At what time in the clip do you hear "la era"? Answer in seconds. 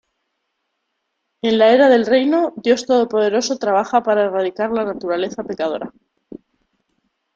1.59-1.87